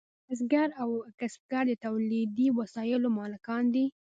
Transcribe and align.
بزګر 0.27 0.69
او 0.81 0.89
کسبګر 1.19 1.63
د 1.67 1.71
تولیدي 1.85 2.47
وسایلو 2.59 3.07
مالکان 3.19 3.63
دي. 3.73 3.85